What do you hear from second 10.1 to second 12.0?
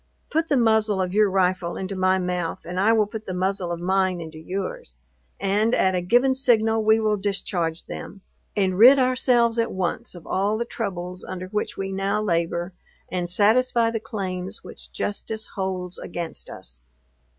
of all the troubles under which we